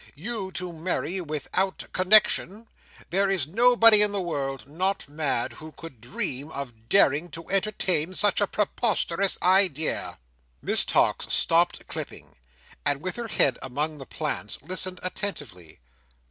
[0.15, 2.67] You to marry without connexion!
[3.11, 8.15] There is nobody in the world, not mad, who could dream of daring to entertain
[8.15, 10.17] such a preposterous idea!'"
[10.59, 12.35] Miss Tox stopped clipping;
[12.83, 15.79] and with her head among the plants, listened attentively.